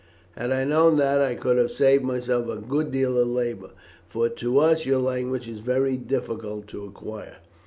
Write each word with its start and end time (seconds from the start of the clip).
Had 0.35 0.51
I 0.51 0.63
known 0.63 0.97
that, 0.97 1.21
I 1.21 1.35
could 1.35 1.57
have 1.59 1.69
saved 1.69 2.03
myself 2.03 2.47
a 2.49 2.55
good 2.55 2.89
deal 2.91 3.19
of 3.19 3.27
labour, 3.27 3.69
for 4.07 4.29
to 4.29 4.57
us 4.57 4.83
your 4.83 4.97
language 4.97 5.47
is 5.47 5.59
very 5.59 5.95
difficult 5.95 6.65
to 6.69 6.85
acquire." 6.85 7.35